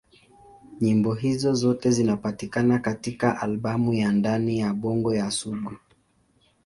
Nyimbo 0.81 1.13
hizo 1.13 1.53
zote 1.53 1.91
zinapatikana 1.91 2.79
katika 2.79 3.41
albamu 3.41 3.93
ya 3.93 4.11
Ndani 4.11 4.59
ya 4.59 4.73
Bongo 4.73 5.15
ya 5.15 5.31
Sugu. 5.31 5.71